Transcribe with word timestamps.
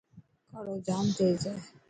ڪاڙو 0.49 0.75
جام 0.85 1.05
تيز 1.17 1.41
هي. 1.49 1.55